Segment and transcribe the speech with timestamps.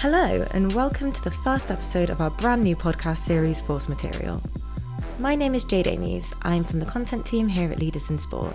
[0.00, 4.40] Hello, and welcome to the first episode of our brand new podcast series, Force Material.
[5.18, 6.32] My name is Jade Amies.
[6.42, 8.54] I'm from the content team here at Leaders in Sport.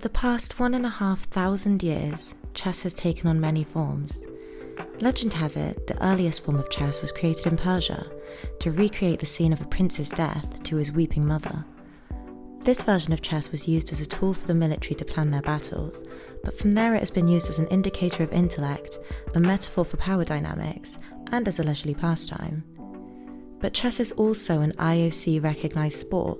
[0.03, 4.27] The past one and a half thousand years, chess has taken on many forms.
[4.99, 8.11] Legend has it the earliest form of chess was created in Persia
[8.59, 11.63] to recreate the scene of a prince's death to his weeping mother.
[12.63, 15.41] This version of chess was used as a tool for the military to plan their
[15.41, 15.95] battles,
[16.43, 18.99] but from there it has been used as an indicator of intellect,
[19.35, 20.97] a metaphor for power dynamics,
[21.31, 22.61] and as a leisurely pastime.
[23.61, 26.39] But chess is also an IOC recognised sport,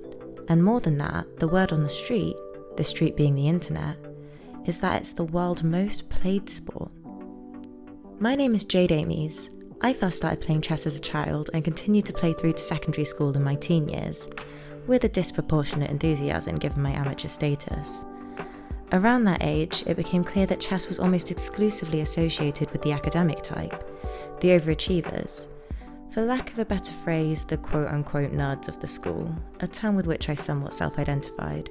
[0.50, 2.36] and more than that, the word on the street
[2.78, 3.98] the street being the internet,
[4.66, 6.92] is that it's the world's most played sport.
[8.20, 9.50] My name is Jade Amies.
[9.82, 13.06] I first started playing chess as a child and continued to play through to secondary
[13.06, 14.30] school in my teen years,
[14.88, 18.06] with a disproportionate enthusiasm given my amateur status.
[18.94, 23.42] Around that age, it became clear that chess was almost exclusively associated with the academic
[23.42, 23.84] type,
[24.40, 25.48] the overachievers.
[26.12, 29.96] For lack of a better phrase, the quote unquote nerds of the school, a term
[29.96, 31.70] with which I somewhat self identified.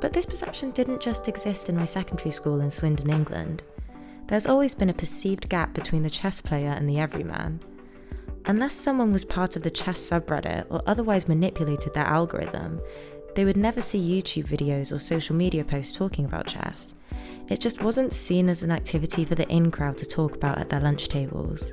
[0.00, 3.62] But this perception didn't just exist in my secondary school in Swindon, England.
[4.26, 7.60] There's always been a perceived gap between the chess player and the everyman.
[8.46, 12.80] Unless someone was part of the chess subreddit or otherwise manipulated their algorithm,
[13.34, 16.94] they would never see YouTube videos or social media posts talking about chess.
[17.48, 20.70] It just wasn't seen as an activity for the in crowd to talk about at
[20.70, 21.72] their lunch tables.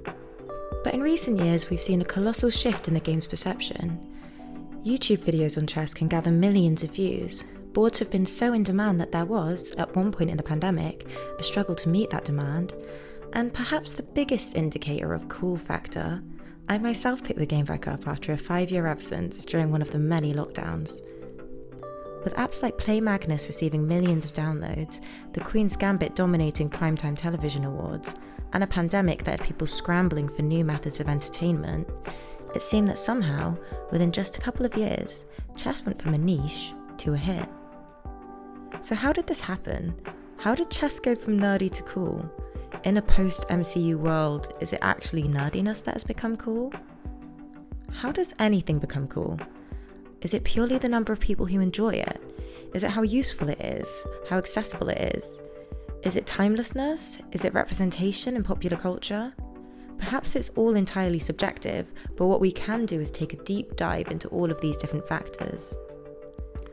[0.83, 3.97] But in recent years, we've seen a colossal shift in the game's perception.
[4.85, 7.43] YouTube videos on chess can gather millions of views,
[7.73, 11.07] Boards have been so in demand that there was, at one point in the pandemic,
[11.39, 12.73] a struggle to meet that demand.
[13.33, 16.21] And perhaps the biggest indicator of cool factor,
[16.67, 19.91] I myself picked the game back up after a five year absence during one of
[19.91, 20.99] the many lockdowns.
[22.25, 25.01] With apps like Play Magnus receiving millions of downloads,
[25.33, 28.15] The Queen's Gambit dominating primetime television awards,
[28.53, 31.87] and a pandemic that had people scrambling for new methods of entertainment,
[32.53, 33.57] it seemed that somehow,
[33.91, 37.47] within just a couple of years, chess went from a niche to a hit.
[38.83, 39.93] So, how did this happen?
[40.37, 42.29] How did chess go from nerdy to cool?
[42.83, 46.73] In a post MCU world, is it actually nerdiness that has become cool?
[47.91, 49.39] How does anything become cool?
[50.21, 52.21] Is it purely the number of people who enjoy it?
[52.73, 54.03] Is it how useful it is?
[54.29, 55.39] How accessible it is?
[56.03, 57.21] Is it timelessness?
[57.31, 59.33] Is it representation in popular culture?
[59.99, 64.07] Perhaps it's all entirely subjective, but what we can do is take a deep dive
[64.07, 65.75] into all of these different factors.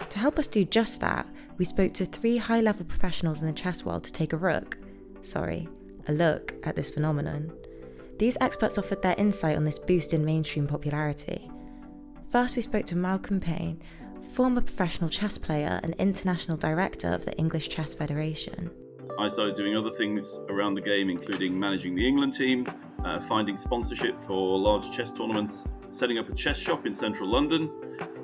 [0.08, 1.26] To help us do just that,
[1.58, 4.78] we spoke to three high level professionals in the chess world to take a look,
[5.22, 5.68] sorry,
[6.06, 7.52] a look at this phenomenon.
[8.18, 11.50] These experts offered their insight on this boost in mainstream popularity.
[12.30, 13.80] First, we spoke to Malcolm Pein,
[14.32, 18.70] former professional chess player and international director of the English Chess Federation.
[19.18, 22.68] I started doing other things around the game, including managing the England team,
[23.04, 27.68] uh, finding sponsorship for large chess tournaments, setting up a chess shop in central London,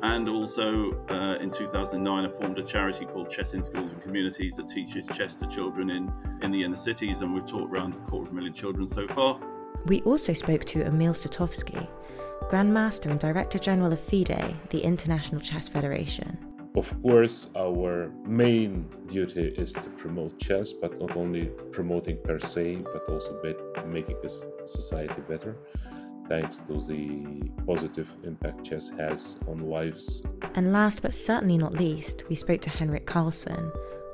[0.03, 4.57] And also uh, in 2009, I formed a charity called Chess in Schools and Communities
[4.57, 6.13] that teaches chess to children in,
[6.43, 7.21] in the inner cities.
[7.21, 9.41] And we've taught around a quarter of a million children so far.
[9.87, 11.87] We also spoke to Emil Sutovsky,
[12.49, 16.39] Grandmaster and Director General of FIDE, the International Chess Federation.
[16.77, 22.83] Of course, our main duty is to promote chess, but not only promoting per se,
[22.93, 23.41] but also
[23.87, 24.29] making a
[24.67, 25.57] society better
[26.29, 30.23] thanks to the positive impact chess has on lives.
[30.55, 33.73] And last but certainly not least, we spoke to Henrik Carlsen,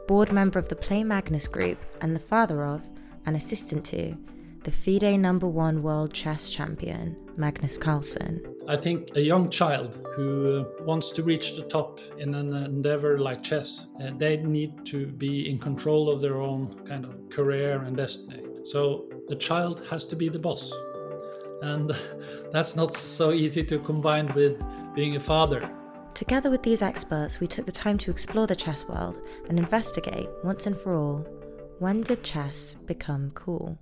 [0.08, 2.82] board member of the Play Magnus Group and the father of,
[3.26, 4.16] and assistant to,
[4.62, 8.42] the FIDE number one world chess champion, Magnus Carlsen.
[8.68, 13.18] I think a young child who uh, wants to reach the top in an endeavor
[13.18, 17.80] like chess, uh, they need to be in control of their own kind of career
[17.82, 18.42] and destiny.
[18.64, 20.70] So the child has to be the boss.
[21.62, 21.92] And
[22.52, 24.62] that's not so easy to combine with
[24.94, 25.70] being a father.
[26.14, 29.18] Together with these experts, we took the time to explore the chess world
[29.48, 31.26] and investigate, once and for all,
[31.78, 33.78] when did chess become cool?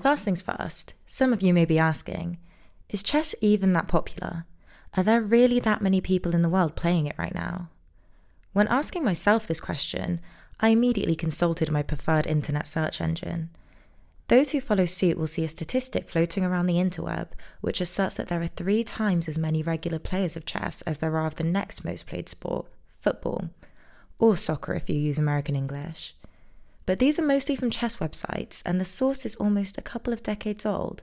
[0.00, 2.38] First things first, some of you may be asking
[2.88, 4.44] is chess even that popular?
[4.96, 7.68] Are there really that many people in the world playing it right now?
[8.52, 10.20] When asking myself this question,
[10.58, 13.50] I immediately consulted my preferred internet search engine.
[14.30, 17.30] Those who follow suit will see a statistic floating around the interweb
[17.60, 21.16] which asserts that there are three times as many regular players of chess as there
[21.16, 23.50] are of the next most played sport, football,
[24.20, 26.14] or soccer if you use American English.
[26.86, 30.22] But these are mostly from chess websites, and the source is almost a couple of
[30.22, 31.02] decades old.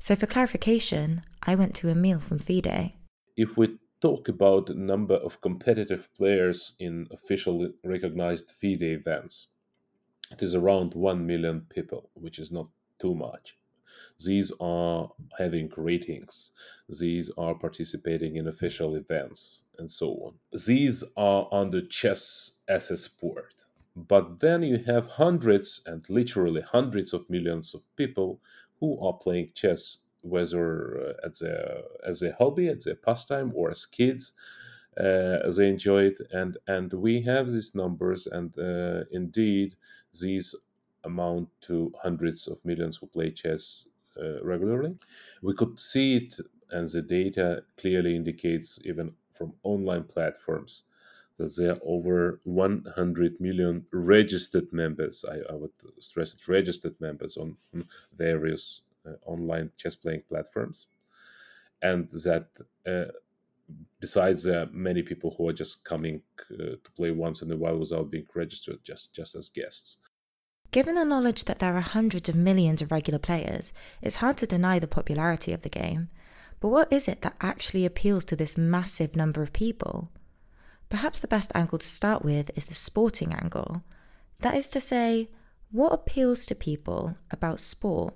[0.00, 2.94] So, for clarification, I went to Emil from FIDE.
[3.36, 9.53] If we talk about the number of competitive players in officially recognized FIDE events,
[10.34, 12.66] it is around 1 million people, which is not
[12.98, 13.56] too much.
[14.24, 16.50] These are having ratings,
[16.88, 20.34] these are participating in official events, and so on.
[20.66, 23.64] These are under chess as a sport.
[23.96, 28.40] But then you have hundreds and literally hundreds of millions of people
[28.80, 30.66] who are playing chess, whether
[31.10, 34.32] uh, as a as a hobby, as a pastime, or as kids.
[34.98, 39.74] Uh, they enjoy it, and and we have these numbers, and uh, indeed
[40.20, 40.54] these
[41.04, 43.88] amount to hundreds of millions who play chess
[44.20, 44.96] uh, regularly.
[45.42, 46.34] We could see it,
[46.70, 50.84] and the data clearly indicates even from online platforms
[51.38, 55.24] that there are over 100 million registered members.
[55.24, 57.56] I, I would stress it, registered members on,
[58.16, 60.86] various uh, online chess playing platforms.
[61.82, 62.48] And that
[62.86, 63.12] uh,
[64.00, 66.20] besides uh, many people who are just coming
[66.52, 69.98] uh, to play once in a while without being registered, just, just as guests.
[70.70, 73.72] Given the knowledge that there are hundreds of millions of regular players,
[74.02, 76.08] it's hard to deny the popularity of the game.
[76.60, 80.10] But what is it that actually appeals to this massive number of people?
[80.88, 83.84] Perhaps the best angle to start with is the sporting angle.
[84.40, 85.30] That is to say,
[85.70, 88.14] what appeals to people about sport?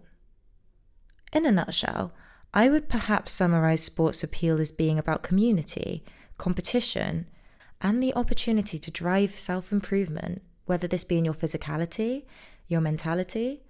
[1.32, 2.12] In a nutshell,
[2.54, 6.04] I would perhaps summarize sports appeal as being about community,
[6.38, 7.26] competition,
[7.80, 12.24] and the opportunity to drive self improvement, whether this be in your physicality,
[12.66, 13.62] your mentality,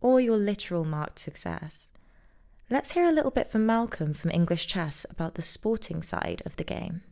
[0.00, 1.90] or your literal marked success.
[2.68, 6.56] Let's hear a little bit from Malcolm from English Chess about the sporting side of
[6.56, 7.02] the game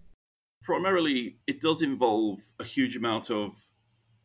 [0.65, 3.53] primarily it does involve a huge amount of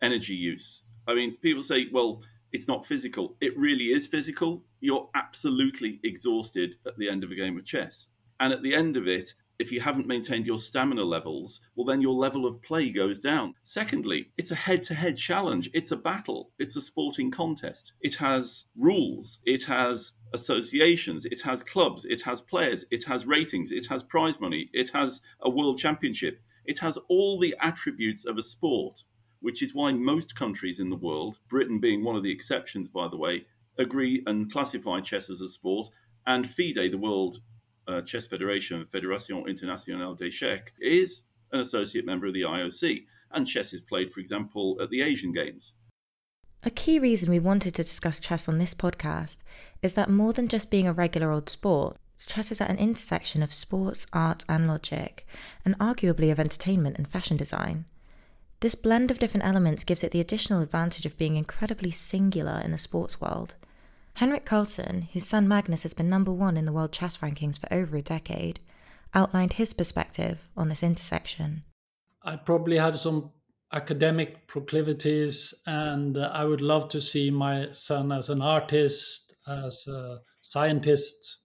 [0.02, 0.82] energy use.
[1.08, 3.36] I mean, people say, well, it's not physical.
[3.42, 4.64] It really is physical.
[4.80, 8.08] You're absolutely exhausted at the end of a game of chess.
[8.40, 12.02] And at the end of it, if you haven't maintained your stamina levels, well, then
[12.02, 13.56] your level of play goes down.
[13.64, 15.70] Secondly, it's a head to head challenge.
[15.74, 16.52] It's a battle.
[16.58, 17.92] It's a sporting contest.
[18.00, 19.40] It has rules.
[19.46, 24.40] It has associations, it has clubs, it has players, it has ratings, it has prize
[24.40, 26.40] money, it has a world championship.
[26.66, 29.04] It has all the attributes of a sport,
[29.42, 33.08] which is why most countries in the world, Britain being one of the exceptions, by
[33.08, 33.46] the way,
[33.80, 35.90] agree and classify chess as a sport.
[36.28, 37.40] And FIDE, the World
[37.88, 43.06] uh, Chess Federation, Fédération Internationale d'Échecs, is an associate member of the IOC.
[43.32, 45.74] And chess is played, for example, at the Asian Games.
[46.64, 49.38] A key reason we wanted to discuss chess on this podcast
[49.82, 51.96] is that more than just being a regular old sport,
[52.28, 55.26] chess is at an intersection of sports, art, and logic,
[55.64, 57.86] and arguably of entertainment and fashion design.
[58.60, 62.72] This blend of different elements gives it the additional advantage of being incredibly singular in
[62.72, 63.56] the sports world.
[64.16, 67.72] Henrik Carlsen, whose son Magnus has been number one in the world chess rankings for
[67.74, 68.60] over a decade,
[69.14, 71.64] outlined his perspective on this intersection.
[72.24, 73.32] I probably have some
[73.72, 79.88] academic proclivities, and uh, I would love to see my son as an artist, as
[79.88, 81.38] a scientist,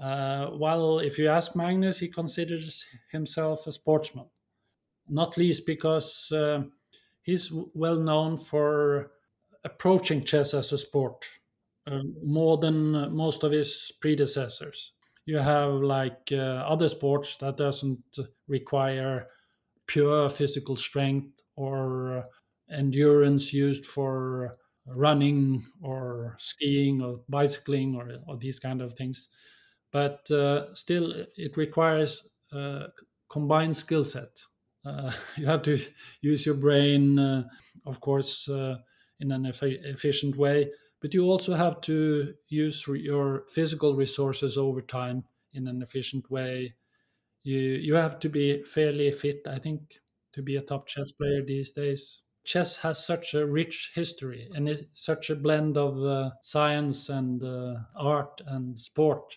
[0.00, 4.30] Uh, while if you ask Magnus, he considers himself a sportsman,
[5.08, 6.62] not least because uh,
[7.22, 9.10] he's well known for
[9.64, 11.26] approaching chess as a sport
[12.22, 14.92] more than most of his predecessors.
[15.26, 19.28] You have like uh, other sports that doesn't require
[19.86, 22.28] pure physical strength or
[22.70, 29.28] endurance used for running or skiing or bicycling or, or these kind of things.
[29.90, 32.88] But uh, still it requires a
[33.30, 34.42] combined skill set.
[34.84, 35.78] Uh, you have to
[36.20, 37.48] use your brain uh,
[37.86, 38.78] of course uh,
[39.20, 44.82] in an eff- efficient way but you also have to use your physical resources over
[44.82, 46.74] time in an efficient way.
[47.42, 50.00] You you have to be fairly fit i think
[50.32, 52.22] to be a top chess player these days.
[52.44, 57.42] Chess has such a rich history and it's such a blend of uh, science and
[57.42, 59.36] uh, art and sport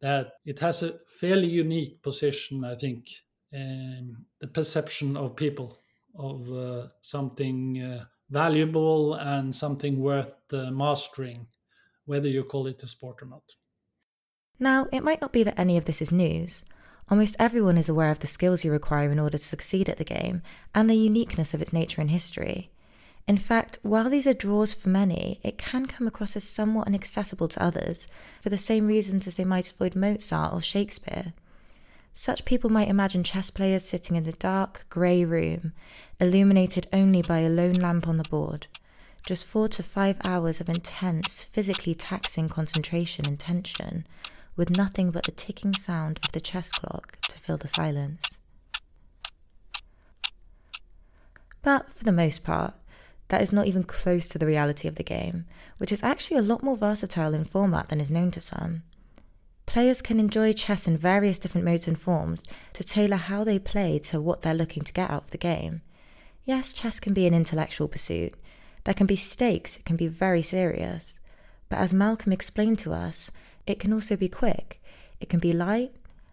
[0.00, 3.08] that it has a fairly unique position, I think,
[3.52, 5.78] in the perception of people
[6.14, 11.46] of uh, something uh, valuable and something worth uh, mastering,
[12.06, 13.42] whether you call it a sport or not.
[14.58, 16.62] Now, it might not be that any of this is news.
[17.10, 20.04] Almost everyone is aware of the skills you require in order to succeed at the
[20.04, 20.42] game
[20.74, 22.70] and the uniqueness of its nature and history.
[23.26, 27.48] In fact, while these are draws for many, it can come across as somewhat inaccessible
[27.48, 28.06] to others
[28.42, 31.32] for the same reasons as they might avoid Mozart or Shakespeare.
[32.20, 35.72] Such people might imagine chess players sitting in a dark, grey room,
[36.18, 38.66] illuminated only by a lone lamp on the board.
[39.24, 44.04] Just four to five hours of intense, physically taxing concentration and tension,
[44.56, 48.40] with nothing but the ticking sound of the chess clock to fill the silence.
[51.62, 52.74] But for the most part,
[53.28, 55.44] that is not even close to the reality of the game,
[55.76, 58.82] which is actually a lot more versatile in format than is known to some.
[59.68, 63.98] Players can enjoy chess in various different modes and forms to tailor how they play
[63.98, 65.82] to what they're looking to get out of the game.
[66.46, 68.32] Yes, chess can be an intellectual pursuit.
[68.84, 71.20] There can be stakes, it can be very serious.
[71.68, 73.30] But as Malcolm explained to us,
[73.66, 74.82] it can also be quick,
[75.20, 75.92] it can be light,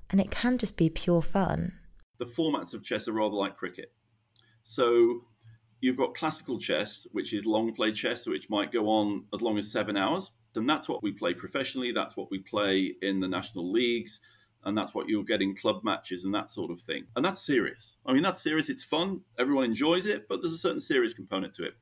[0.10, 1.74] and it can just be pure fun.
[2.20, 3.92] The formats of chess are rather like cricket.
[4.63, 5.25] So
[5.82, 9.58] you've got classical chess, which is long play chess, which might go on as long
[9.58, 10.32] as seven hours.
[10.57, 11.91] And that's what we play professionally.
[11.91, 14.19] That's what we play in the national leagues.
[14.63, 17.05] And that's what you'll get in club matches and that sort of thing.
[17.15, 17.97] And that's serious.
[18.05, 18.69] I mean, that's serious.
[18.69, 19.21] It's fun.
[19.38, 21.74] Everyone enjoys it, but there's a certain serious component to it.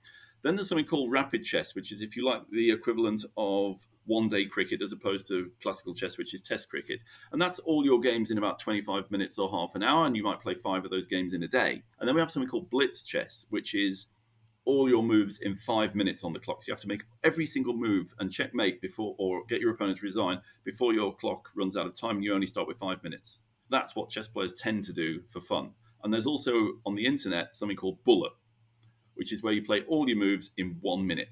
[0.43, 4.27] Then there's something called rapid chess, which is, if you like, the equivalent of one
[4.27, 7.01] day cricket as opposed to classical chess, which is test cricket.
[7.31, 10.05] And that's all your games in about 25 minutes or half an hour.
[10.05, 11.83] And you might play five of those games in a day.
[11.99, 14.07] And then we have something called blitz chess, which is
[14.65, 16.63] all your moves in five minutes on the clock.
[16.63, 19.97] So you have to make every single move and checkmate before, or get your opponent
[19.99, 22.15] to resign before your clock runs out of time.
[22.15, 23.39] And you only start with five minutes.
[23.69, 25.71] That's what chess players tend to do for fun.
[26.03, 28.33] And there's also on the internet something called bullet,
[29.15, 31.29] which is where you play all your moves in one minute.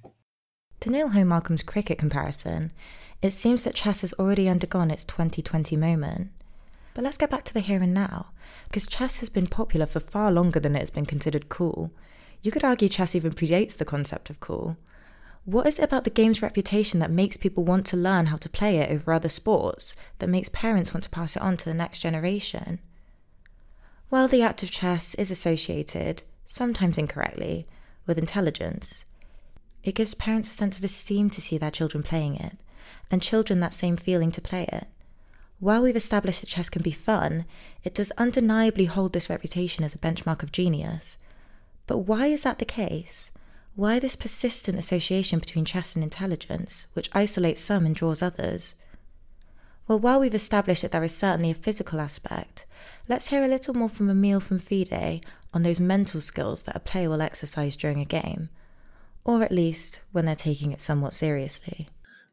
[0.82, 2.72] To nail home Malcolm's cricket comparison,
[3.22, 6.32] it seems that chess has already undergone its 2020 moment.
[6.94, 8.32] But let's get back to the here and now,
[8.68, 11.92] because chess has been popular for far longer than it has been considered cool.
[12.42, 14.78] You could argue chess even predates the concept of cool.
[15.46, 18.50] What is it about the game's reputation that makes people want to learn how to
[18.50, 21.74] play it over other sports, that makes parents want to pass it on to the
[21.74, 22.80] next generation?
[24.12, 27.66] Well, the act of chess is associated, sometimes incorrectly,
[28.06, 29.06] with intelligence.
[29.84, 32.58] It gives parents a sense of esteem to see their children playing it,
[33.10, 34.88] and children that same feeling to play it.
[35.60, 37.46] While we've established that chess can be fun,
[37.84, 41.18] it does undeniably hold this reputation as a benchmark of genius.
[41.92, 43.32] But why is that the case?
[43.76, 48.76] Why this persistent association between chess and intelligence, which isolates some and draws others?
[49.90, 52.64] Well, while we've established that there is certainly a physical aspect,
[53.10, 55.20] let's hear a little more from Emil from FIDE
[55.54, 58.48] on those mental skills that a player will exercise during a game,
[59.26, 61.90] or at least when they're taking it somewhat seriously.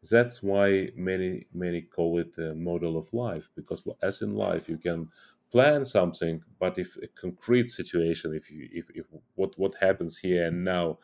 [0.08, 4.78] That's why many many call it a model of life because as in life you
[4.78, 5.08] can
[5.50, 10.46] plan something, but if a concrete situation, if you if, if what what happens here
[10.46, 10.98] and now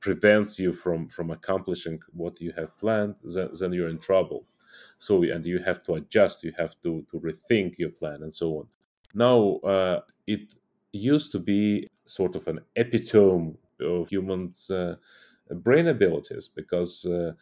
[0.00, 4.46] prevents you from from accomplishing what you have planned, then, then you're in trouble.
[4.98, 8.58] So and you have to adjust, you have to to rethink your plan and so
[8.58, 8.66] on.
[9.14, 10.54] Now uh, it
[10.92, 14.96] used to be sort of an epitome of humans' uh,
[15.50, 17.32] brain abilities because uh,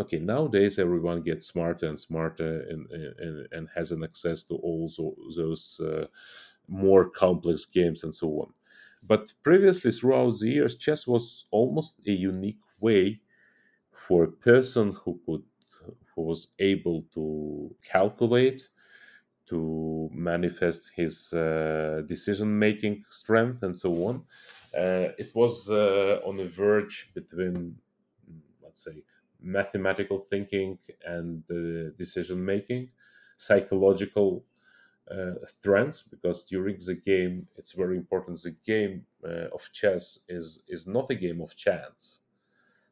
[0.00, 4.90] okay nowadays everyone gets smarter and smarter and, and, and has an access to all
[5.36, 6.06] those uh,
[6.68, 8.52] more complex games and so on
[9.02, 13.20] but previously throughout the years chess was almost a unique way
[13.92, 15.42] for a person who could
[16.14, 18.68] who was able to calculate,
[19.46, 24.16] to manifest his uh, decision making strength, and so on.
[24.76, 27.76] Uh, it was uh, on the verge between,
[28.62, 29.02] let's say,
[29.42, 31.46] mathematical thinking and
[31.96, 32.90] decision making,
[33.36, 34.44] psychological
[35.10, 40.64] uh, threats because during the game it's very important the game uh, of chess is
[40.68, 42.20] is not a game of chance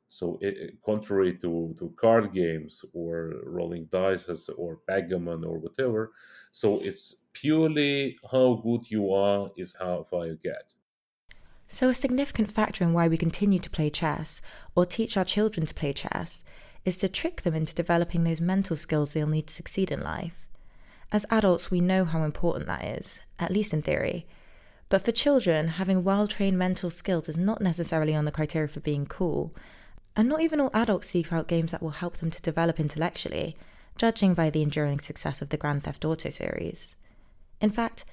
[0.08, 6.12] so, it, contrary to, to card games or rolling dice or backgammon or whatever,
[6.50, 10.74] so it's purely how good you are is how far you get.
[11.68, 14.40] So, a significant factor in why we continue to play chess
[14.74, 16.42] or teach our children to play chess
[16.84, 20.32] is to trick them into developing those mental skills they'll need to succeed in life.
[21.12, 24.26] As adults, we know how important that is, at least in theory.
[24.88, 28.80] But for children, having well trained mental skills is not necessarily on the criteria for
[28.80, 29.54] being cool,
[30.16, 33.56] and not even all adults seek out games that will help them to develop intellectually,
[33.96, 36.96] judging by the enduring success of the Grand Theft Auto series.
[37.60, 38.04] In fact,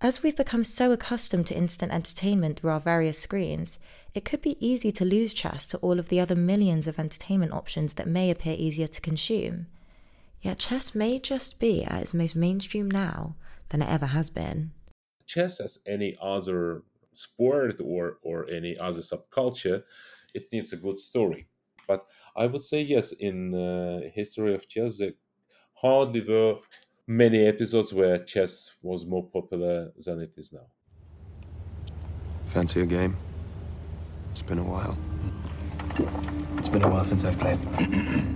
[0.00, 3.78] as we've become so accustomed to instant entertainment through our various screens,
[4.14, 7.52] it could be easy to lose chess to all of the other millions of entertainment
[7.52, 9.66] options that may appear easier to consume.
[10.42, 13.36] Yet chess may just be at its most mainstream now
[13.70, 14.72] than it ever has been.
[15.26, 16.82] Chess, as any other
[17.14, 19.82] sport or, or any other subculture,
[20.34, 21.48] it needs a good story.
[21.88, 25.12] But I would say yes, in uh, history of chess, there
[25.74, 26.58] hardly were
[27.06, 30.66] many episodes where chess was more popular than it is now.
[32.46, 33.16] Fancy a game?
[34.32, 34.98] It's been a while.
[36.58, 37.58] It's been a while since I've played.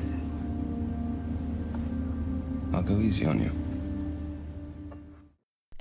[2.72, 3.50] I'll go easy on you.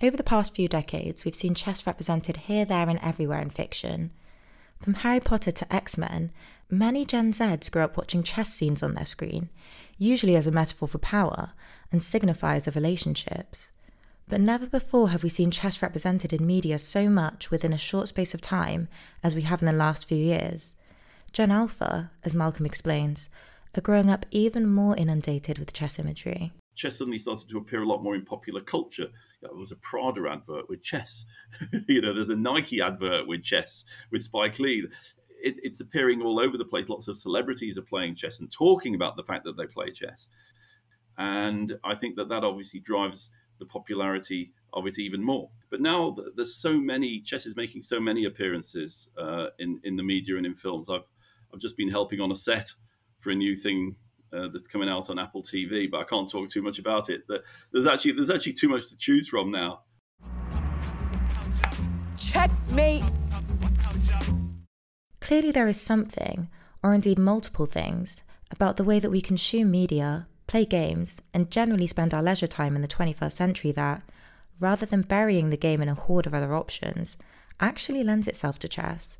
[0.01, 4.11] Over the past few decades, we've seen chess represented here, there, and everywhere in fiction.
[4.81, 6.31] From Harry Potter to X Men,
[6.69, 9.49] many Gen Zs grew up watching chess scenes on their screen,
[9.97, 11.51] usually as a metaphor for power
[11.91, 13.69] and signifiers of relationships.
[14.27, 18.09] But never before have we seen chess represented in media so much within a short
[18.09, 18.87] space of time
[19.23, 20.75] as we have in the last few years.
[21.31, 23.29] Gen Alpha, as Malcolm explains,
[23.75, 27.87] are growing up even more inundated with chess imagery chess suddenly started to appear a
[27.87, 29.07] lot more in popular culture.
[29.41, 31.25] There was a Prada advert with chess.
[31.87, 34.87] you know, there's a Nike advert with chess with Spike Lee.
[35.41, 36.89] It, it's appearing all over the place.
[36.89, 40.29] Lots of celebrities are playing chess and talking about the fact that they play chess.
[41.19, 43.29] And I think that that obviously drives
[43.59, 45.49] the popularity of it even more.
[45.69, 50.03] But now there's so many chess is making so many appearances uh, in in the
[50.03, 50.89] media and in films.
[50.89, 51.07] I've
[51.53, 52.73] I've just been helping on a set
[53.19, 53.97] for a new thing
[54.31, 57.23] uh, that's coming out on Apple TV, but I can't talk too much about it.
[57.71, 59.81] There's actually there's actually too much to choose from now.
[62.17, 63.03] Checkmate.
[65.19, 66.49] Clearly, there is something,
[66.81, 71.87] or indeed multiple things, about the way that we consume media, play games, and generally
[71.87, 74.03] spend our leisure time in the 21st century that,
[74.59, 77.15] rather than burying the game in a horde of other options,
[77.61, 79.17] actually lends itself to chess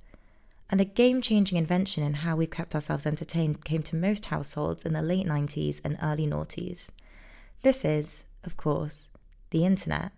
[0.70, 4.84] and a game changing invention in how we've kept ourselves entertained came to most households
[4.84, 6.92] in the late 90s and early noughties.
[7.64, 9.08] This is, of course,
[9.50, 10.12] the internet.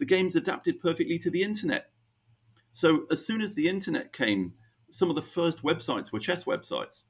[0.00, 1.90] The game's adapted perfectly to the internet.
[2.72, 4.54] So, as soon as the internet came,
[4.90, 7.04] some of the first websites were chess websites.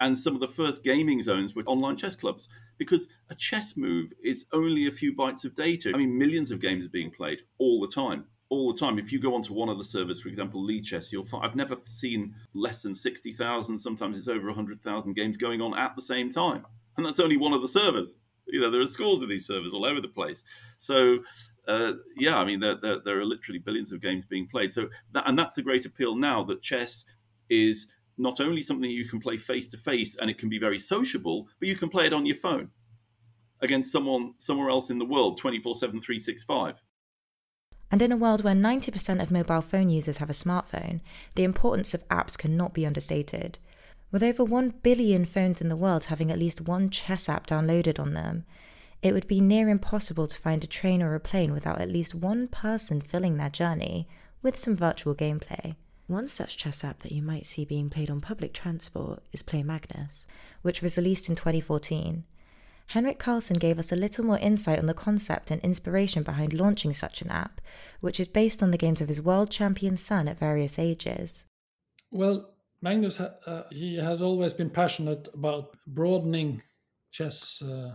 [0.00, 4.12] And some of the first gaming zones were online chess clubs because a chess move
[4.22, 5.92] is only a few bytes of data.
[5.94, 8.98] I mean, millions of games are being played all the time all the time.
[8.98, 11.76] If you go onto one of the servers, for example, Lichess, you'll find I've never
[11.82, 13.78] seen less than sixty thousand.
[13.78, 16.64] Sometimes it's over hundred thousand games going on at the same time,
[16.96, 18.16] and that's only one of the servers.
[18.46, 20.42] You know, there are scores of these servers all over the place.
[20.78, 21.18] So,
[21.66, 24.72] uh, yeah, I mean, there, there, there, are literally billions of games being played.
[24.72, 27.04] So, that, and that's the great appeal now that chess
[27.50, 30.78] is not only something you can play face to face and it can be very
[30.78, 32.70] sociable, but you can play it on your phone
[33.60, 36.82] against someone somewhere else in the world 24 7 365
[37.90, 41.00] and in a world where 90% of mobile phone users have a smartphone,
[41.34, 43.58] the importance of apps cannot be understated.
[44.10, 47.98] With over 1 billion phones in the world having at least one chess app downloaded
[47.98, 48.44] on them,
[49.00, 52.14] it would be near impossible to find a train or a plane without at least
[52.14, 54.08] one person filling their journey
[54.42, 55.76] with some virtual gameplay.
[56.08, 59.62] One such chess app that you might see being played on public transport is Play
[59.62, 60.24] Magnus,
[60.62, 62.24] which was released in 2014.
[62.88, 66.94] Henrik Carlsen gave us a little more insight on the concept and inspiration behind launching
[66.94, 67.60] such an app,
[68.00, 71.44] which is based on the games of his world champion son at various ages.
[72.10, 76.62] Well, Magnus, uh, he has always been passionate about broadening
[77.10, 77.92] chess uh,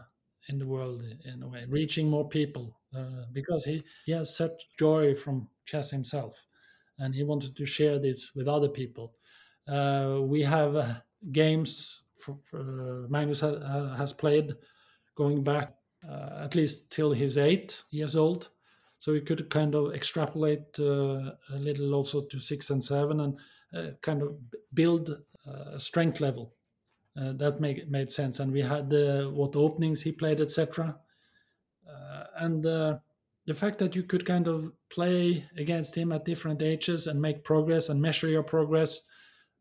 [0.50, 4.52] in the world in a way, reaching more people, uh, because he, he has such
[4.78, 6.46] joy from chess himself,
[7.00, 9.14] and he wanted to share this with other people.
[9.68, 10.94] Uh, we have uh,
[11.32, 14.54] games for, for Magnus ha, has played
[15.16, 15.74] going back
[16.08, 18.50] uh, at least till he's eight years old.
[19.00, 23.38] So we could kind of extrapolate uh, a little also to six and seven and
[23.74, 24.36] uh, kind of
[24.74, 25.18] build
[25.74, 26.54] a strength level.
[27.16, 28.92] Uh, that made made sense, and we had
[29.34, 30.96] what openings he played, etc.
[32.38, 32.66] and
[33.46, 37.44] the fact that you could kind of play against him at different ages and make
[37.44, 39.02] progress and measure your progress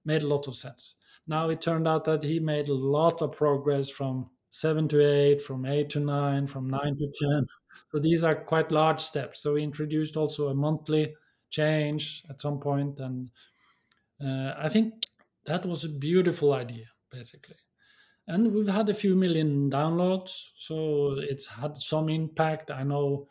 [0.05, 0.97] made a lot of sense.
[1.27, 5.41] Now it turned out that he made a lot of progress from seven to eight,
[5.41, 7.45] from eight to nine, from nine to 10.
[7.91, 9.43] So these are quite large steps.
[9.43, 11.15] So we introduced also a monthly
[11.51, 13.31] change at some point, And
[14.25, 14.95] uh, I think
[15.47, 17.57] that was a beautiful idea, basically.
[18.29, 20.51] And we've had a few million downloads.
[20.55, 22.71] So it's had some impact.
[22.71, 23.29] I know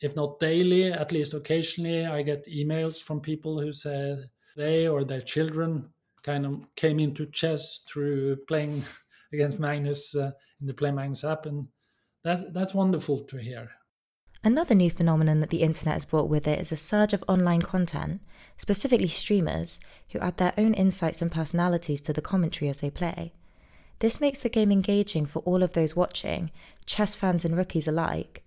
[0.00, 4.16] if not daily, at least occasionally, I get emails from people who say
[4.56, 5.88] they or their children
[6.22, 8.84] kind of came into chess through playing
[9.32, 11.66] against Magnus uh, in the Play Magnus app, and
[12.24, 13.70] that's that's wonderful to hear.
[14.44, 17.62] Another new phenomenon that the internet has brought with it is a surge of online
[17.62, 18.20] content,
[18.58, 19.80] specifically streamers,
[20.12, 23.32] who add their own insights and personalities to the commentary as they play.
[23.98, 26.50] This makes the game engaging for all of those watching,
[26.84, 28.44] chess fans and rookies alike,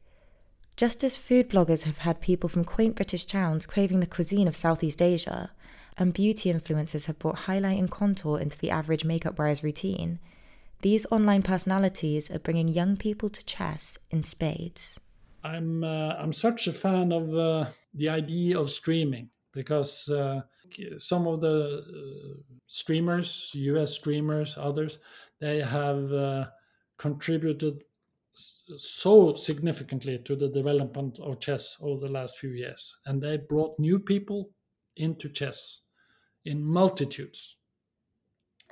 [0.79, 4.55] just as food bloggers have had people from quaint British towns craving the cuisine of
[4.55, 5.51] Southeast Asia,
[5.97, 10.19] and beauty influencers have brought highlight and contour into the average makeup wearer's routine,
[10.81, 14.97] these online personalities are bringing young people to chess in spades.
[15.43, 20.43] I'm uh, I'm such a fan of uh, the idea of streaming because uh,
[20.95, 24.99] some of the uh, streamers, US streamers, others,
[25.41, 26.45] they have uh,
[26.97, 27.83] contributed
[28.33, 32.95] so significantly to the development of chess over the last few years.
[33.05, 34.51] And they brought new people
[34.97, 35.81] into chess
[36.45, 37.57] in multitudes.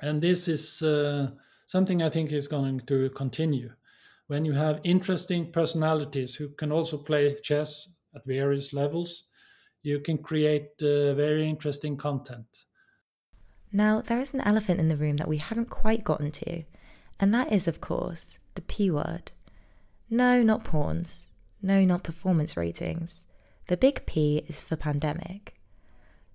[0.00, 1.30] And this is uh,
[1.66, 3.70] something I think is going to continue.
[4.28, 9.24] When you have interesting personalities who can also play chess at various levels,
[9.82, 12.66] you can create uh, very interesting content.
[13.72, 16.64] Now, there is an elephant in the room that we haven't quite gotten to,
[17.20, 19.32] and that is, of course, the P word.
[20.10, 21.28] No, not pawns.
[21.60, 23.24] No, not performance ratings.
[23.66, 25.54] The big P is for pandemic.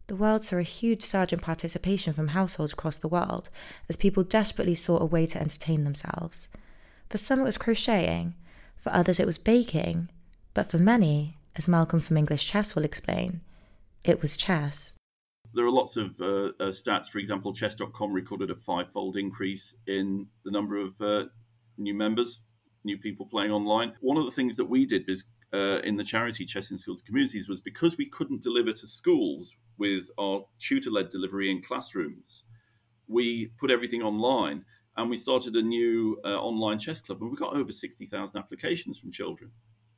[0.07, 3.49] The world saw a huge surge in participation from households across the world
[3.89, 6.49] as people desperately sought a way to entertain themselves.
[7.09, 8.35] For some, it was crocheting,
[8.75, 10.09] for others, it was baking,
[10.53, 13.41] but for many, as Malcolm from English Chess will explain,
[14.03, 14.97] it was chess.
[15.53, 17.09] There are lots of uh, uh, stats.
[17.09, 21.25] For example, chess.com recorded a five fold increase in the number of uh,
[21.77, 22.39] new members
[22.83, 23.93] new people playing online.
[24.01, 27.01] One of the things that we did was uh, in the charity Chess in Schools
[27.01, 32.43] Communities was because we couldn't deliver to schools with our tutor led delivery in classrooms,
[33.07, 34.65] we put everything online
[34.97, 38.99] and we started a new uh, online chess club and we got over 60,000 applications
[38.99, 39.51] from children,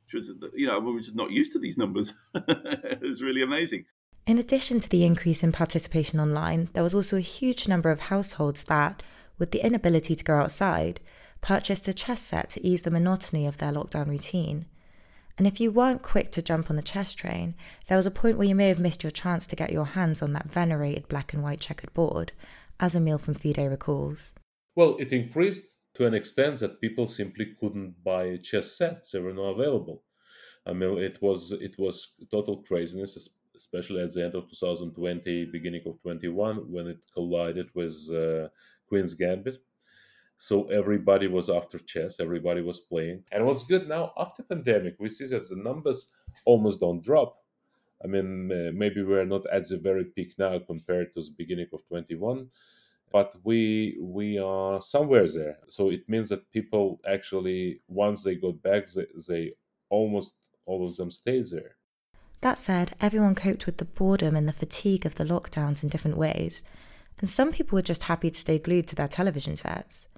[0.04, 2.12] which was, you know, we were just not used to these numbers.
[2.34, 3.84] it was really amazing.
[4.26, 8.00] In addition to the increase in participation online, there was also a huge number of
[8.00, 9.02] households that,
[9.38, 11.00] with the inability to go outside,
[11.40, 14.66] purchased a chess set to ease the monotony of their lockdown routine.
[15.38, 17.54] And if you weren't quick to jump on the chess train,
[17.88, 20.22] there was a point where you may have missed your chance to get your hands
[20.22, 22.32] on that venerated black and white checkered board,
[22.80, 24.32] as Emil from FIDE recalls.
[24.74, 29.32] Well, it increased to an extent that people simply couldn't buy chess sets; they were
[29.32, 30.02] not available.
[30.66, 35.82] I mean, it was it was total craziness, especially at the end of 2020, beginning
[35.86, 38.48] of 21, when it collided with uh,
[38.88, 39.58] Queen's Gambit
[40.36, 43.24] so everybody was after chess everybody was playing.
[43.32, 46.12] And what's good now after pandemic we see that the numbers
[46.44, 47.38] almost don't drop.
[48.04, 51.86] I mean maybe we're not at the very peak now compared to the beginning of
[51.88, 52.48] 21
[53.12, 55.58] but we we are somewhere there.
[55.68, 59.52] So it means that people actually once they got back they, they
[59.88, 61.76] almost all of them stayed there.
[62.42, 66.18] That said everyone coped with the boredom and the fatigue of the lockdowns in different
[66.18, 66.62] ways.
[67.18, 70.08] And some people were just happy to stay glued to their television sets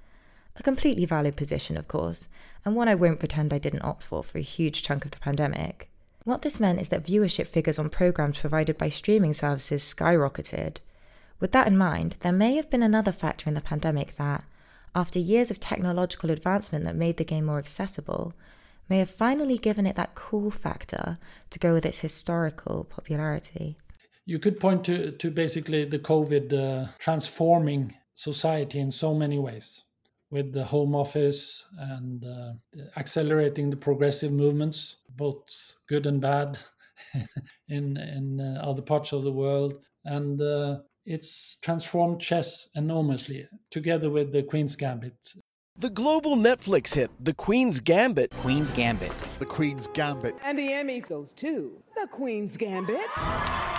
[0.59, 2.29] a completely valid position, of course,
[2.65, 5.19] and one I won't pretend I didn't opt for for a huge chunk of the
[5.19, 5.89] pandemic.
[6.25, 10.79] What this meant is that viewership figures on programs provided by streaming services skyrocketed.
[11.41, 14.45] With that in mind, there may have been another factor in the pandemic that,
[14.95, 18.35] after years of technological advancement that made the game more accessible,
[18.89, 21.19] may have finally given it that cool factor
[21.51, 23.79] to go with its historical popularity.
[24.27, 29.85] You could point to, to basically the COVID uh, transforming society in so many ways
[30.31, 32.53] with the home office and uh,
[32.97, 35.43] accelerating the progressive movements, both
[35.89, 36.59] good and bad,
[37.69, 39.75] in in uh, other parts of the world.
[40.05, 45.35] And uh, It's transformed chess enormously, together with the Queen's Gambit.
[45.77, 48.31] The global Netflix hit, The Queen's Gambit.
[48.43, 49.13] Queen's Gambit.
[49.39, 50.35] The Queen's Gambit.
[50.45, 53.78] And the Emmy goes to The Queen's Gambit.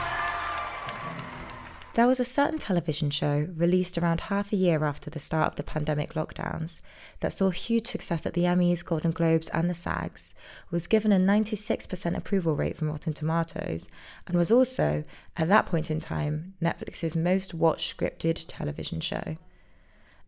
[1.95, 5.55] There was a certain television show released around half a year after the start of
[5.55, 6.81] the pandemic lockdowns
[7.19, 10.35] that saw huge success at the Emmys, Golden Globes, and the SAGs,
[10.69, 13.89] was given a 96% approval rate from Rotten Tomatoes,
[14.27, 15.03] and was also,
[15.35, 19.37] at that point in time, Netflix's most watched scripted television show.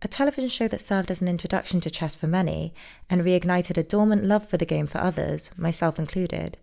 [0.01, 2.73] A television show that served as an introduction to chess for many
[3.07, 6.57] and reignited a dormant love for the game for others, myself included.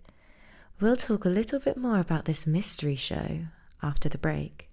[0.81, 3.45] We'll talk a little bit more about this mystery show
[3.81, 4.68] after the break.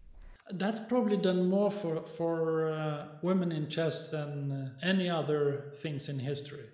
[0.52, 6.08] That's probably done more for for uh, women in chess than uh, any other things
[6.08, 6.66] in history.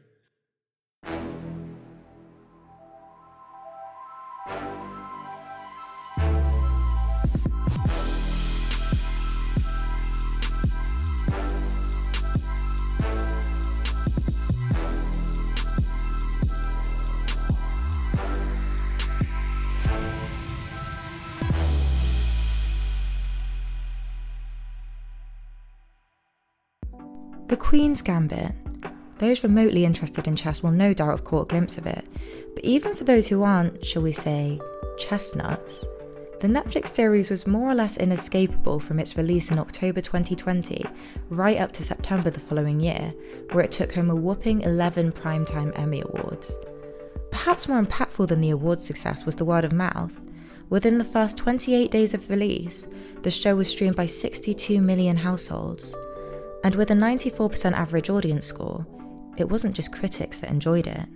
[27.71, 28.51] Queen's Gambit.
[29.19, 32.05] Those remotely interested in chess will no doubt have caught a glimpse of it,
[32.53, 34.59] but even for those who aren't, shall we say,
[34.97, 35.85] chestnuts,
[36.41, 40.85] the Netflix series was more or less inescapable from its release in October 2020,
[41.29, 43.13] right up to September the following year,
[43.53, 46.51] where it took home a whopping 11 Primetime Emmy Awards.
[47.31, 50.19] Perhaps more impactful than the award success was the word of mouth.
[50.69, 52.85] Within the first 28 days of release,
[53.21, 55.95] the show was streamed by 62 million households.
[56.63, 58.85] And with a 94% average audience score,
[59.37, 61.07] it wasn't just critics that enjoyed it.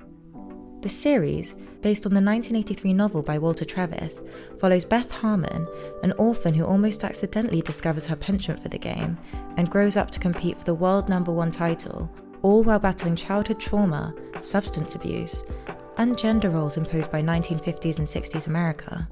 [0.81, 4.23] The series, based on the 1983 novel by Walter Tevis,
[4.59, 5.67] follows Beth Harmon,
[6.03, 9.17] an orphan who almost accidentally discovers her penchant for the game
[9.57, 12.09] and grows up to compete for the world number one title,
[12.41, 15.43] all while battling childhood trauma, substance abuse,
[15.97, 19.07] and gender roles imposed by 1950s and 60s America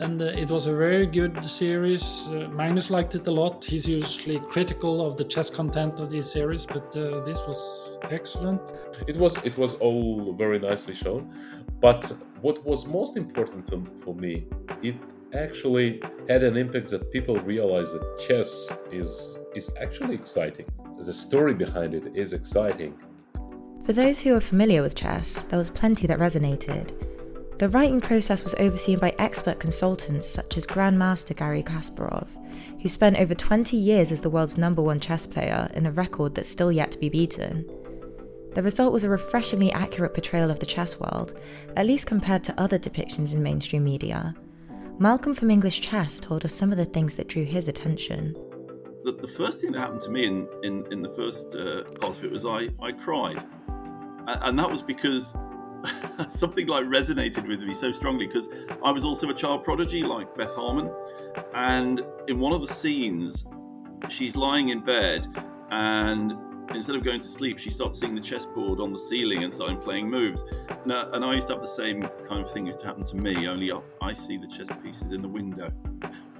[0.00, 2.02] and uh, it was a very good series.
[2.28, 3.62] Uh, Magnus liked it a lot.
[3.62, 8.60] He's usually critical of the chess content of these series, but uh, this was excellent.
[9.06, 11.32] It was it was all very nicely shown,
[11.80, 13.68] but what was most important
[14.02, 14.46] for me,
[14.82, 14.96] it
[15.34, 20.66] actually had an impact that people realize that chess is is actually exciting.
[20.98, 22.94] The story behind it is exciting.
[23.84, 27.09] For those who are familiar with chess, there was plenty that resonated.
[27.60, 32.26] The writing process was overseen by expert consultants such as Grandmaster Garry Kasparov,
[32.80, 36.34] who spent over 20 years as the world's number one chess player in a record
[36.34, 37.68] that's still yet to be beaten.
[38.54, 41.38] The result was a refreshingly accurate portrayal of the chess world,
[41.76, 44.34] at least compared to other depictions in mainstream media.
[44.98, 48.32] Malcolm from English Chess told us some of the things that drew his attention.
[49.04, 52.16] The, the first thing that happened to me in, in, in the first uh, part
[52.16, 53.42] of it was I, I cried.
[54.26, 55.36] And that was because
[56.28, 58.48] something like resonated with me so strongly because
[58.84, 60.90] I was also a child prodigy like Beth Harmon.
[61.54, 63.46] And in one of the scenes,
[64.08, 65.26] she's lying in bed
[65.70, 66.32] and
[66.74, 69.78] instead of going to sleep, she starts seeing the chessboard on the ceiling and starting
[69.78, 70.44] playing moves.
[70.68, 73.16] And, and I used to have the same kind of thing used to happen to
[73.16, 75.72] me, only I see the chess pieces in the window.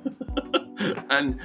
[1.10, 1.40] and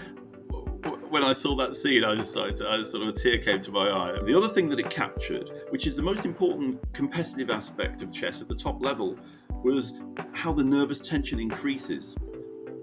[1.15, 2.51] when I saw that scene, I just I
[2.83, 4.19] sort of a tear came to my eye.
[4.25, 8.41] The other thing that it captured, which is the most important competitive aspect of chess
[8.41, 9.17] at the top level,
[9.63, 9.93] was
[10.33, 12.17] how the nervous tension increases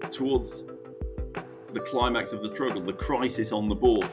[0.09, 0.63] towards
[1.73, 4.09] the climax of the struggle, the crisis on the board.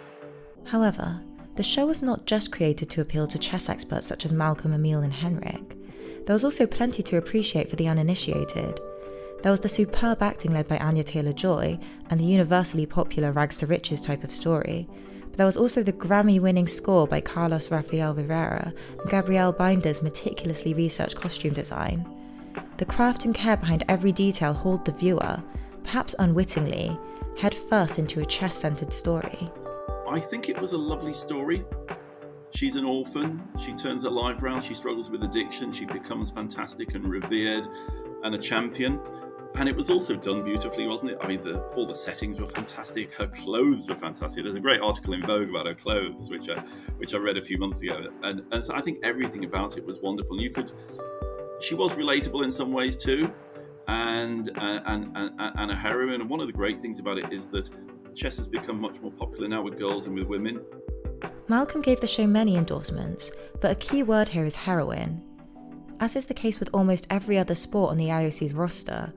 [0.66, 1.18] However,
[1.56, 5.00] the show was not just created to appeal to chess experts such as Malcolm, Emil,
[5.00, 5.78] and Henrik.
[6.26, 8.80] There was also plenty to appreciate for the uninitiated.
[9.42, 11.78] There was the superb acting led by Anya Taylor Joy
[12.10, 14.86] and the universally popular rags to riches type of story.
[15.22, 20.02] But there was also the Grammy winning score by Carlos Rafael Rivera and Gabriele Binder's
[20.02, 22.04] meticulously researched costume design.
[22.76, 25.42] The craft and care behind every detail hauled the viewer,
[25.84, 26.98] perhaps unwittingly,
[27.38, 29.50] head first into a chess centered story.
[30.06, 31.64] I think it was a lovely story.
[32.52, 33.42] She's an orphan.
[33.58, 34.62] She turns her life around.
[34.62, 35.72] She struggles with addiction.
[35.72, 37.68] She becomes fantastic and revered
[38.22, 39.00] and a champion
[39.56, 41.18] and it was also done beautifully, wasn't it?
[41.20, 43.12] I mean, the, all the settings were fantastic.
[43.12, 44.44] Her clothes were fantastic.
[44.44, 46.60] There's a great article in Vogue about her clothes, which I,
[46.98, 49.84] which I read a few months ago, and and so I think everything about it
[49.84, 50.40] was wonderful.
[50.40, 50.72] You could,
[51.60, 53.32] she was relatable in some ways too,
[53.88, 56.20] and uh, and and, and a heroine.
[56.20, 57.68] And one of the great things about it is that
[58.14, 60.60] chess has become much more popular now with girls and with women.
[61.48, 65.20] Malcolm gave the show many endorsements, but a key word here is heroine.
[65.98, 69.12] As is the case with almost every other sport on the IOC's roster,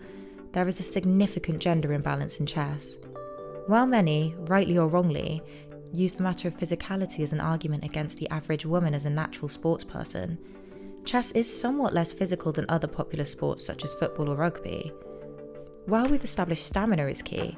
[0.54, 2.98] there is a significant gender imbalance in chess.
[3.68, 5.42] While many, rightly or wrongly,
[5.92, 9.50] use the matter of physicality as an argument against the average woman as a natural
[9.50, 10.38] sports person,
[11.06, 14.92] chess is somewhat less physical than other popular sports such as football or rugby.
[15.88, 17.58] While we've established stamina is key,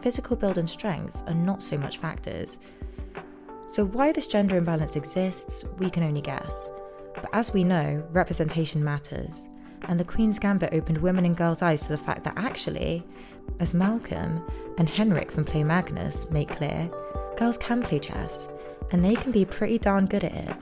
[0.00, 2.58] physical build and strength are not so much factors.
[3.68, 6.70] So, why this gender imbalance exists, we can only guess.
[7.14, 9.48] But as we know, representation matters,
[9.88, 13.04] and the Queen's Gambit opened women and girls' eyes to the fact that actually,
[13.58, 14.42] as Malcolm
[14.78, 16.90] and Henrik from Play Magnus make clear,
[17.36, 18.48] girls can play chess,
[18.90, 20.56] and they can be pretty darn good at it.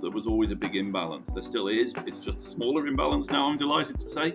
[0.00, 1.30] There was always a big imbalance.
[1.30, 1.94] There still is.
[2.06, 4.34] It's just a smaller imbalance now, I'm delighted to say.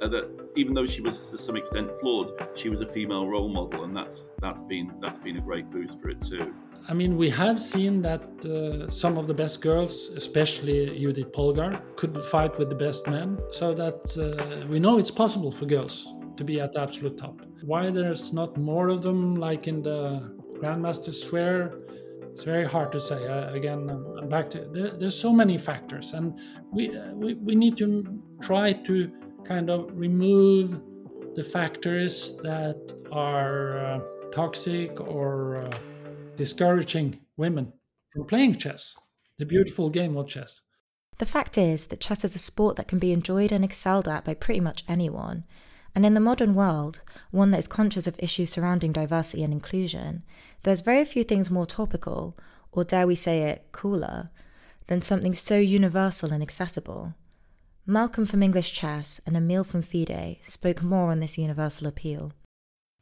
[0.00, 3.48] Uh, that even though she was to some extent flawed, she was a female role
[3.48, 6.54] model, and that's that's been that's been a great boost for it too.
[6.90, 11.80] I mean, we have seen that uh, some of the best girls, especially Judith Polgar,
[11.94, 13.38] could fight with the best men.
[13.52, 17.42] So that uh, we know it's possible for girls to be at the absolute top.
[17.62, 21.74] Why there's not more of them, like in the Grandmaster Square,
[22.22, 23.24] it's very hard to say.
[23.24, 23.88] Uh, again,
[24.20, 26.36] I'm back to there, there's so many factors, and
[26.72, 27.88] we, uh, we we need to
[28.42, 29.12] try to
[29.44, 30.80] kind of remove
[31.36, 34.00] the factors that are uh,
[34.32, 35.70] toxic or uh,
[36.40, 37.70] discouraging women
[38.14, 38.94] from playing chess,
[39.38, 40.62] the beautiful game of chess.
[41.18, 44.24] The fact is that chess is a sport that can be enjoyed and excelled at
[44.24, 45.44] by pretty much anyone.
[45.94, 50.22] And in the modern world, one that is conscious of issues surrounding diversity and inclusion,
[50.62, 52.38] there's very few things more topical,
[52.72, 54.30] or dare we say it, cooler,
[54.86, 57.12] than something so universal and accessible.
[57.84, 62.32] Malcolm from English Chess and Emil from FIDE spoke more on this universal appeal.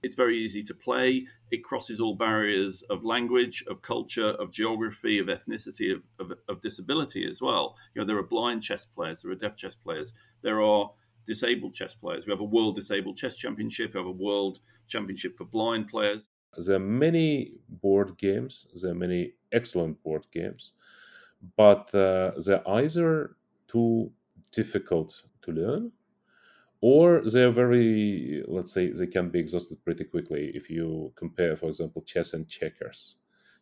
[0.02, 1.26] It's very easy to play.
[1.50, 6.60] It crosses all barriers of language, of culture, of geography, of ethnicity, of, of, of
[6.60, 7.76] disability as well.
[7.94, 10.90] You know, there are blind chess players, there are deaf chess players, there are
[11.26, 12.26] disabled chess players.
[12.26, 16.28] We have a World Disabled Chess Championship, we have a World Championship for blind players.
[16.56, 20.72] There are many board games, there are many excellent board games,
[21.56, 24.10] but uh, they're either too
[24.52, 25.92] difficult to learn
[26.80, 31.68] or they're very, let's say, they can be exhausted pretty quickly if you compare, for
[31.68, 33.16] example, chess and checkers.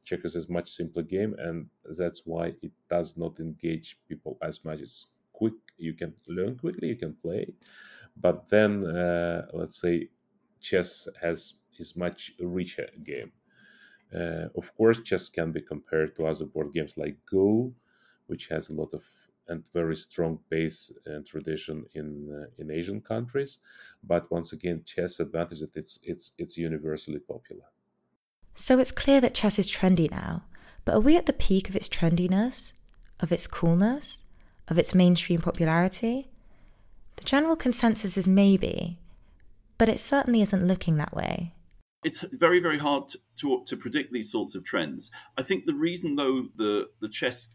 [0.04, 1.66] Checkers is much simpler game, and
[1.98, 4.80] that's why it does not engage people as much.
[4.80, 7.52] It's quick, you can learn quickly, you can play,
[8.16, 10.08] but then uh, let's say
[10.60, 13.32] chess has is much richer game.
[14.14, 17.74] Uh, of course, chess can be compared to other board games like Go,
[18.28, 19.04] which has a lot of
[19.48, 23.58] and very strong base and tradition in uh, in Asian countries.
[24.02, 27.64] But once again, chess advantage that it's it's it's universally popular.
[28.54, 30.44] So it's clear that chess is trendy now,
[30.84, 32.72] but are we at the peak of its trendiness,
[33.20, 34.18] of its coolness,
[34.68, 36.30] of its mainstream popularity?
[37.16, 38.98] The general consensus is maybe,
[39.78, 41.52] but it certainly isn't looking that way
[42.06, 45.10] it's very very hard to, to, to predict these sorts of trends.
[45.36, 47.48] I think the reason though the the chess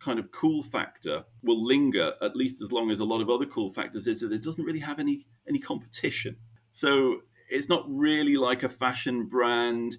[0.00, 3.46] kind of cool factor will linger at least as long as a lot of other
[3.46, 6.36] cool factors is that it doesn't really have any any competition.
[6.72, 9.96] So it's not really like a fashion brand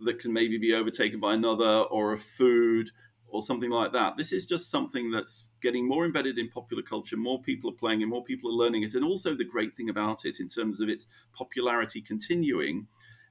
[0.00, 2.90] that can maybe be overtaken by another or a food
[3.30, 4.16] or something like that.
[4.16, 7.16] This is just something that's getting more embedded in popular culture.
[7.16, 8.94] More people are playing it, more people are learning it.
[8.94, 12.86] And also, the great thing about it, in terms of its popularity continuing,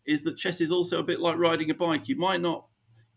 [0.06, 2.08] is that chess is also a bit like riding a bike.
[2.08, 2.68] You might not,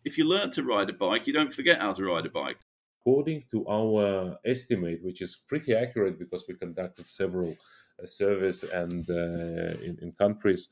[0.05, 2.59] if you learn to ride a bike, you don't forget how to ride a bike.
[3.01, 7.57] According to our estimate, which is pretty accurate because we conducted several
[8.03, 10.69] uh, surveys and uh, in, in, countries,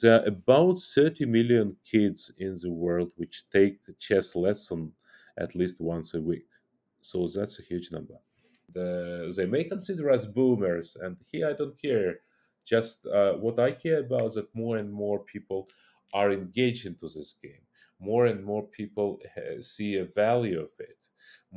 [0.00, 4.92] there are about 30 million kids in the world which take chess lesson
[5.38, 6.46] at least once a week.
[7.00, 8.14] So that's a huge number.
[8.72, 12.20] The, they may consider us boomers, and here I don't care
[12.64, 15.68] just uh, what I care about is that more and more people
[16.14, 17.62] are engaged into this game.
[18.10, 21.02] More and more people uh, see a value of it.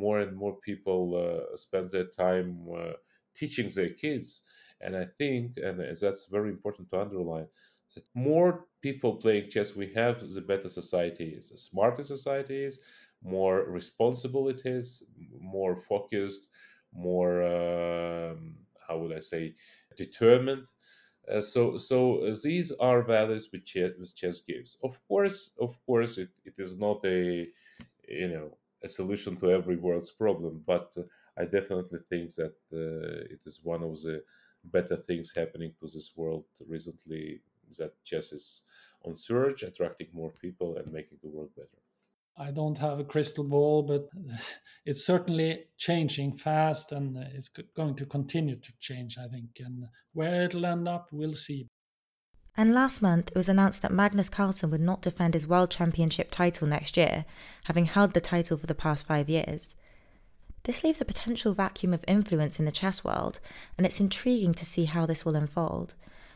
[0.03, 2.49] More and more people uh, spend their time
[2.81, 2.93] uh,
[3.39, 4.43] teaching their kids.
[4.81, 7.47] And I think, and that's very important to underline,
[7.93, 11.49] that more people playing chess we have, the better society is.
[11.49, 12.75] The smarter society is,
[13.23, 15.03] more responsible it is,
[15.39, 16.49] more focused,
[16.93, 18.39] more, um,
[18.87, 19.55] how would I say,
[19.95, 20.65] determined
[21.31, 24.77] uh, so so uh, these are values which chess, which chess gives.
[24.83, 27.47] Of course, of course, it, it is not a
[28.07, 31.03] you know a solution to every world's problem, but uh,
[31.37, 34.23] I definitely think that uh, it is one of the
[34.63, 37.41] better things happening to this world recently.
[37.79, 38.61] That chess is
[39.03, 41.84] on surge, attracting more people and making the world better.
[42.37, 44.09] I don't have a crystal ball, but
[44.85, 49.49] it's certainly changing fast and it's going to continue to change, I think.
[49.59, 51.67] And where it'll end up, we'll see.
[52.57, 56.31] And last month, it was announced that Magnus Carlsen would not defend his World Championship
[56.31, 57.25] title next year,
[57.65, 59.75] having held the title for the past five years.
[60.63, 63.39] This leaves a potential vacuum of influence in the chess world,
[63.77, 65.95] and it's intriguing to see how this will unfold.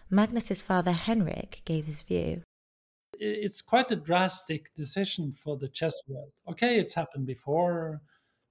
[0.09, 2.43] Magnus's father Henrik gave his view.
[3.19, 6.31] It's quite a drastic decision for the chess world.
[6.47, 8.01] Okay, it's happened before.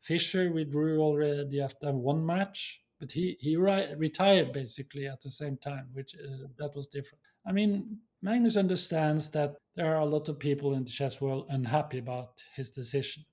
[0.00, 5.56] Fischer withdrew already after one match, but he he ri- retired basically at the same
[5.56, 7.22] time, which uh, that was different.
[7.46, 11.46] I mean, Magnus understands that there are a lot of people in the chess world
[11.48, 13.24] unhappy about his decision.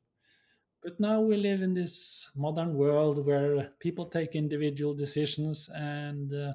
[0.83, 6.53] But now we live in this modern world where people take individual decisions, and uh,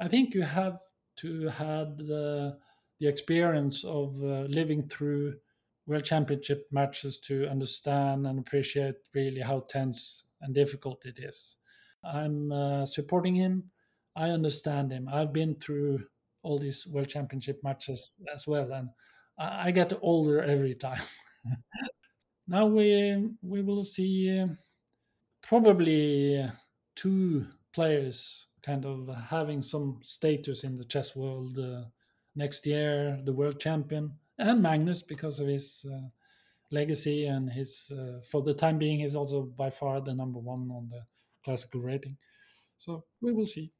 [0.00, 0.80] I think you have
[1.16, 2.58] to have the,
[3.00, 5.34] the experience of uh, living through
[5.86, 11.56] world championship matches to understand and appreciate really how tense and difficult it is.
[12.04, 13.70] I'm uh, supporting him.
[14.16, 15.08] I understand him.
[15.10, 16.04] I've been through
[16.42, 18.88] all these world championship matches as well, and
[19.38, 21.02] I, I get older every time.
[22.48, 24.48] now we we will see uh,
[25.42, 26.46] probably
[26.96, 31.84] two players kind of having some status in the chess world uh,
[32.34, 36.08] next year, the world champion, and Magnus because of his uh,
[36.70, 40.70] legacy and his, uh, for the time being, he's also by far the number one
[40.70, 41.02] on the
[41.44, 42.16] classical rating.
[42.76, 43.72] So we will see.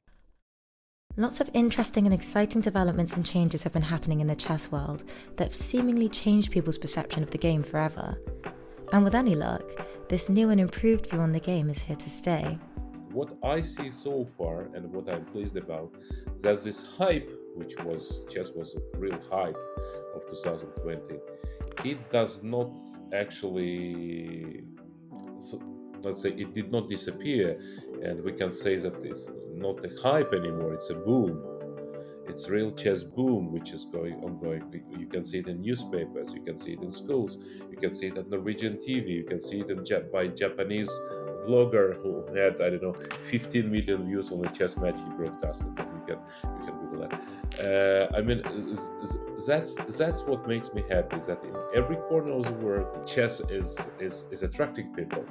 [1.17, 5.03] Lots of interesting and exciting developments and changes have been happening in the chess world
[5.35, 8.17] that have seemingly changed people's perception of the game forever.
[8.93, 9.63] And with any luck,
[10.07, 12.57] this new and improved view on the game is here to stay
[13.13, 15.93] what I see so far and what I'm pleased about
[16.41, 19.57] that this hype, which was chess was a real hype
[20.15, 21.19] of 2020,
[21.83, 22.67] it does not
[23.13, 24.63] actually,
[25.37, 25.61] so
[26.01, 27.59] let's say, it did not disappear,
[28.03, 31.50] and we can say that it's not a hype anymore; it's a boom
[32.27, 34.63] it's real chess boom which is going ongoing
[34.97, 37.37] you can see it in newspapers you can see it in schools
[37.69, 40.91] you can see it on norwegian tv you can see it in by japanese
[41.45, 45.73] vlogger who had I don't know 15 million views on a chess match he broadcasted.
[45.77, 46.19] You can
[46.59, 48.11] you can Google that.
[48.11, 48.41] Uh, I mean
[49.47, 53.39] that's that's what makes me happy is that in every corner of the world, chess
[53.49, 55.23] is is is attracting people.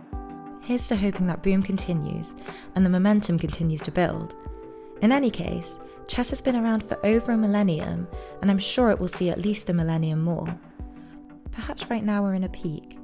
[0.63, 2.35] Here's to hoping that boom continues
[2.75, 4.35] and the momentum continues to build.
[5.01, 5.81] In any case,
[6.11, 8.09] chess has been around for over a millennium,
[8.43, 10.59] and I'm sure it will see at least a millennium more.
[11.53, 12.99] Perhaps right now we're in a peak,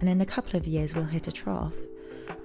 [0.00, 1.74] and in a couple of years we'll hit a trough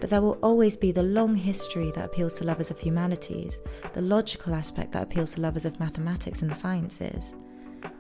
[0.04, 3.62] but there will always be the long history that appeals to lovers of humanities,
[3.94, 7.34] the logical aspect that appeals to lovers of mathematics and the sciences.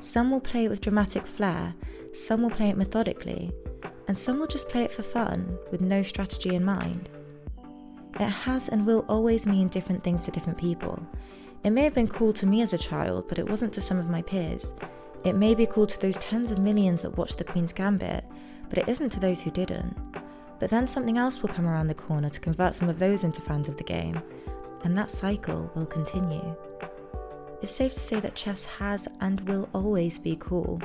[0.01, 1.73] Some will play it with dramatic flair,
[2.13, 3.53] some will play it methodically,
[4.09, 7.07] and some will just play it for fun, with no strategy in mind.
[8.19, 11.01] It has and will always mean different things to different people.
[11.63, 13.97] It may have been cool to me as a child, but it wasn't to some
[13.97, 14.73] of my peers.
[15.23, 18.25] It may be cool to those tens of millions that watched The Queen's Gambit,
[18.67, 19.95] but it isn't to those who didn't.
[20.59, 23.41] But then something else will come around the corner to convert some of those into
[23.41, 24.21] fans of the game,
[24.83, 26.53] and that cycle will continue.
[27.61, 30.81] It's safe to say that chess has and will always be cool,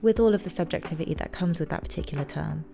[0.00, 2.64] with all of the subjectivity that comes with that particular term.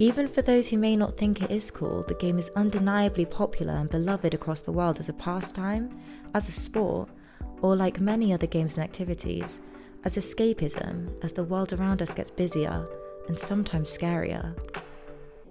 [0.00, 3.74] Even for those who may not think it is cool, the game is undeniably popular
[3.74, 5.94] and beloved across the world as a pastime,
[6.32, 7.10] as a sport,
[7.60, 9.60] or like many other games and activities,
[10.04, 12.88] as escapism as the world around us gets busier
[13.28, 14.56] and sometimes scarier.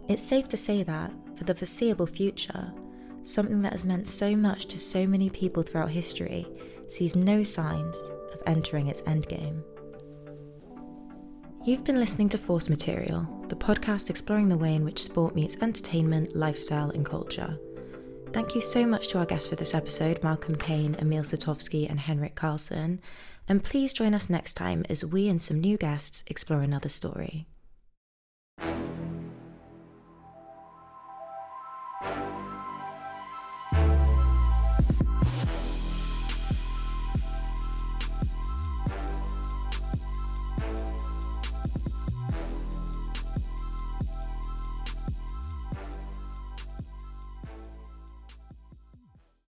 [0.08, 2.74] It's safe to say that, for the foreseeable future,
[3.22, 6.48] something that has meant so much to so many people throughout history
[6.88, 7.96] sees no signs
[8.34, 9.62] of entering its endgame.
[11.66, 15.58] You've been listening to Force Material, the podcast exploring the way in which sport meets
[15.58, 17.60] entertainment, lifestyle, and culture.
[18.32, 22.00] Thank you so much to our guests for this episode, Malcolm Pein, Emil Sutovsky, and
[22.00, 23.02] Henrik Carlsen.
[23.50, 27.46] And please join us next time as we and some new guests explore another story.